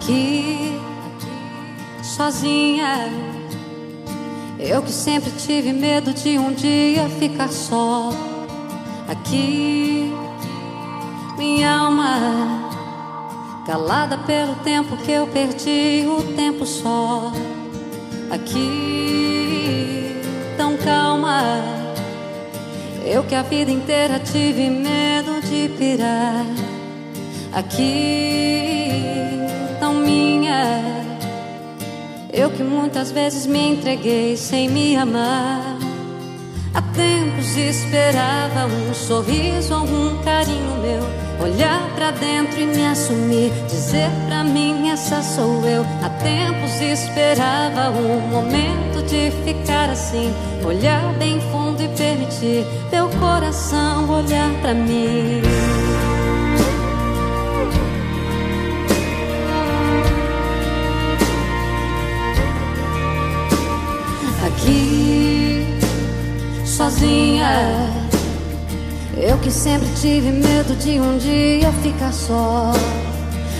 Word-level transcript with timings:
aqui, 0.00 0.80
sozinha. 2.02 3.10
Eu 4.58 4.82
que 4.82 4.90
sempre 4.90 5.30
tive 5.32 5.72
medo 5.72 6.12
de 6.14 6.38
um 6.38 6.52
dia 6.52 7.08
ficar 7.18 7.48
só. 7.48 8.10
Aqui, 9.08 10.12
minha 11.36 11.70
alma, 11.70 12.70
calada 13.66 14.16
pelo 14.18 14.54
tempo 14.56 14.96
que 14.98 15.12
eu 15.12 15.26
perdi, 15.26 16.06
o 16.06 16.34
tempo 16.34 16.64
só. 16.64 17.32
Aqui, 18.30 20.16
tão 20.56 20.76
calma. 20.78 21.42
Eu 23.04 23.24
que 23.24 23.34
a 23.34 23.42
vida 23.42 23.70
inteira 23.70 24.18
tive 24.20 24.70
medo 24.70 25.40
de 25.42 25.68
pirar. 25.76 26.46
Aqui, 27.52 28.79
Eu 32.32 32.50
que 32.50 32.62
muitas 32.62 33.10
vezes 33.10 33.44
me 33.46 33.72
entreguei 33.72 34.36
sem 34.36 34.68
me 34.68 34.96
amar. 34.96 35.76
Há 36.72 36.80
tempos 36.80 37.56
esperava 37.56 38.66
um 38.66 38.94
sorriso 38.94 39.74
ou 39.74 39.82
um 39.82 40.22
carinho 40.22 40.76
meu. 40.80 41.00
Olhar 41.44 41.80
pra 41.96 42.12
dentro 42.12 42.60
e 42.60 42.66
me 42.66 42.86
assumir. 42.86 43.50
Dizer 43.68 44.08
pra 44.28 44.44
mim, 44.44 44.90
essa 44.90 45.22
sou 45.22 45.64
eu. 45.66 45.84
Há 46.02 46.08
tempos 46.22 46.80
esperava 46.80 47.90
um 47.90 48.20
momento 48.28 49.02
de 49.08 49.32
ficar 49.44 49.90
assim. 49.90 50.32
Olhar 50.64 51.12
bem 51.14 51.40
fundo 51.50 51.82
e 51.82 51.88
permitir 51.88 52.64
meu 52.92 53.08
coração 53.18 54.08
olhar 54.08 54.50
pra 54.60 54.72
mim. 54.72 55.42
Sozinha. 66.90 67.88
Eu 69.16 69.38
que 69.38 69.50
sempre 69.50 69.88
tive 70.00 70.30
medo 70.32 70.74
de 70.76 70.98
um 70.98 71.16
dia 71.18 71.72
ficar 71.82 72.12
só. 72.12 72.72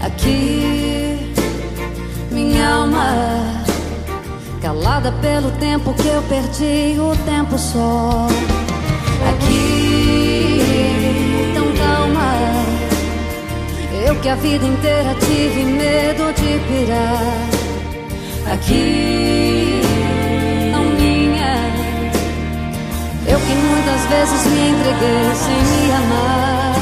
Aqui, 0.00 1.32
minha 2.30 2.68
alma, 2.68 3.64
calada 4.60 5.12
pelo 5.12 5.50
tempo 5.52 5.94
que 5.94 6.08
eu 6.08 6.22
perdi, 6.22 6.98
o 6.98 7.16
tempo 7.24 7.56
só. 7.58 8.26
Aqui, 9.30 10.60
tão 11.54 11.72
calma. 11.76 12.34
Eu 14.04 14.16
que 14.16 14.28
a 14.28 14.34
vida 14.34 14.66
inteira 14.66 15.14
tive 15.20 15.64
medo 15.64 16.32
de 16.34 16.58
pirar. 16.66 17.22
Aqui 18.52 19.31
vezes 24.12 24.46
me 24.46 24.68
entreguei 24.70 25.34
sem 25.44 25.60
me 25.70 25.92
amar. 25.92 26.74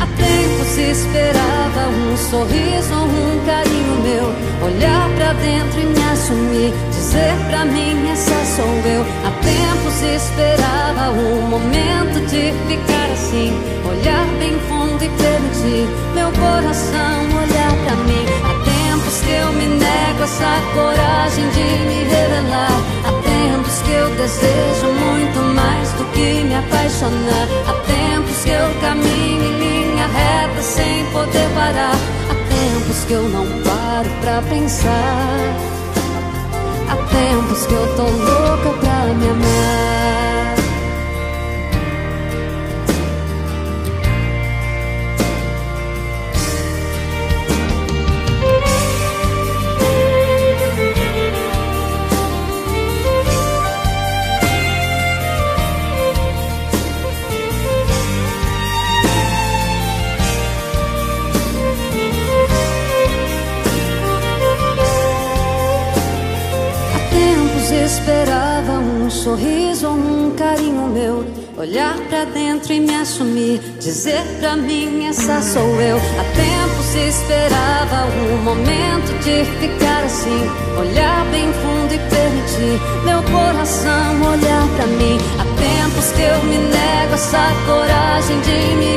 Há 0.00 0.06
tempos 0.16 0.78
esperava 0.78 1.82
um 1.88 2.16
sorriso 2.16 2.94
ou 2.94 3.06
um 3.06 3.44
carinho 3.44 3.96
meu. 4.06 4.26
Olhar 4.66 5.08
pra 5.16 5.32
dentro 5.34 5.80
e 5.80 5.86
me 5.86 6.02
assumir. 6.12 6.72
Dizer 6.90 7.34
pra 7.48 7.64
mim, 7.64 8.10
essa 8.10 8.38
sou 8.56 8.72
eu. 8.96 9.02
Há 9.26 9.30
tempos 9.50 9.96
esperava 10.02 11.10
um 11.10 11.42
momento 11.48 12.18
de 12.30 12.52
ficar 12.68 13.06
assim. 13.12 13.52
Olhar 13.84 14.26
bem 14.38 14.58
fundo 14.68 15.02
e 15.04 15.10
permitir 15.22 15.88
meu 16.14 16.30
coração 16.32 17.16
olhar 17.42 17.72
pra 17.84 17.96
mim. 18.08 18.24
Há 18.48 18.52
tempos 18.64 19.20
que 19.20 19.32
eu 19.32 19.52
me 19.52 19.66
nego 19.66 20.22
essa 20.22 20.52
coragem 20.74 21.46
de 21.50 21.66
me 21.88 22.04
revelar. 22.04 22.80
Há 23.04 23.12
tempos 23.28 23.82
que 23.82 23.92
eu 23.92 24.08
desejo 24.16 24.86
muito 25.04 25.29
do 26.00 26.12
que 26.12 26.44
me 26.44 26.54
apaixonar. 26.54 27.46
Há 27.68 27.72
tempos 27.84 28.42
que 28.42 28.50
eu 28.50 28.80
caminho 28.80 29.44
em 29.44 29.58
linha 29.58 30.06
reta 30.06 30.62
sem 30.62 31.04
poder 31.12 31.48
parar. 31.54 31.94
Há 32.30 32.34
tempos 32.48 33.04
que 33.04 33.12
eu 33.12 33.28
não 33.28 33.46
paro 33.62 34.08
pra 34.22 34.42
pensar. 34.48 35.56
Há 36.88 36.96
tempos 36.96 37.66
que 37.66 37.74
eu 37.74 37.96
tô 37.96 38.04
louca 38.04 38.70
pra 38.80 39.14
me 39.14 39.28
amar. 39.28 39.59
Esperava 67.74 68.72
um 68.72 69.10
sorriso 69.10 69.88
ou 69.88 69.94
um 69.94 70.30
carinho 70.36 70.88
meu. 70.88 71.24
Olhar 71.56 71.96
pra 72.08 72.24
dentro 72.24 72.72
e 72.72 72.80
me 72.80 72.94
assumir, 72.94 73.60
dizer 73.78 74.22
pra 74.40 74.56
mim 74.56 75.06
essa 75.06 75.42
sou 75.42 75.80
eu. 75.80 75.96
Há 75.96 76.24
tempo 76.34 76.82
se 76.82 76.98
esperava 77.08 78.06
um 78.06 78.42
momento 78.42 79.12
de 79.22 79.44
ficar 79.60 80.04
assim, 80.04 80.50
olhar 80.78 81.24
bem 81.30 81.52
fundo 81.52 81.94
e 81.94 81.98
permitir 82.08 82.80
meu 83.04 83.22
coração 83.24 84.22
olhar 84.22 84.66
pra 84.76 84.86
mim. 84.86 85.18
Há 85.38 85.44
tempos 85.60 86.12
que 86.12 86.22
eu 86.22 86.42
me 86.44 86.56
nego 86.56 87.14
essa 87.14 87.52
coragem 87.66 88.40
de 88.40 88.74
me 88.76 88.89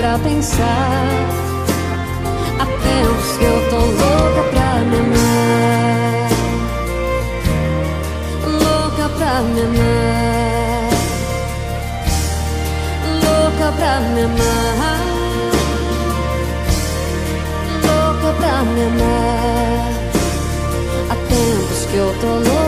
pra 0.00 0.18
pensar. 0.18 1.06
Há 2.58 2.64
tempos 2.64 3.36
que 3.36 3.44
eu 3.44 3.58
tô 3.68 3.76
louca 3.76 4.42
pra 4.50 4.70
me 4.88 4.96
amar. 4.96 6.30
Louca 8.46 9.08
pra 9.18 9.42
me 9.42 9.60
amar. 9.60 10.90
Louca 13.24 13.72
pra 13.76 14.00
me 14.00 14.22
amar. 14.22 15.00
Louca 17.84 18.32
pra 18.40 18.62
me 18.62 18.82
amar. 18.90 19.90
Há 21.10 21.14
tempos 21.28 21.80
que 21.90 21.96
eu 21.96 22.14
tô 22.22 22.26
louca 22.26 22.59